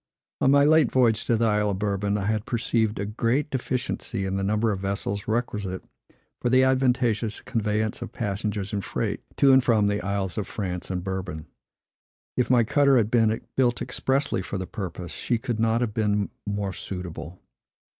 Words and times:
On 0.39 0.49
my 0.49 0.65
late 0.65 0.91
voyage 0.91 1.25
to 1.25 1.37
the 1.37 1.45
Isle 1.45 1.69
of 1.69 1.77
Bourbon, 1.77 2.17
I 2.17 2.25
had 2.25 2.47
perceived 2.47 2.97
a 2.97 3.05
great 3.05 3.51
deficiency 3.51 4.25
in 4.25 4.35
the 4.35 4.41
number 4.43 4.71
of 4.71 4.79
vessels 4.79 5.27
requisite 5.27 5.83
for 6.41 6.49
the 6.49 6.63
advantageous 6.63 7.39
conveyance 7.39 8.01
of 8.01 8.11
passengers 8.11 8.73
and 8.73 8.83
freight 8.83 9.21
to 9.37 9.53
and 9.53 9.63
from 9.63 9.85
the 9.85 10.01
Isles 10.01 10.39
of 10.39 10.47
France 10.47 10.89
and 10.89 11.03
Bourbon. 11.03 11.45
If 12.35 12.49
my 12.49 12.63
cutter 12.63 12.97
had 12.97 13.11
been 13.11 13.41
built 13.55 13.79
expressly 13.79 14.41
for 14.41 14.57
the 14.57 14.65
purpose, 14.65 15.11
she 15.11 15.37
could 15.37 15.59
not 15.59 15.81
have 15.81 15.93
been 15.93 16.31
more 16.47 16.73
suitable. 16.73 17.37